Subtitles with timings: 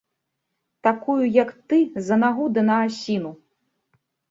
[0.87, 1.77] Такую, як ты,
[2.09, 3.31] за нагу ды на асіну!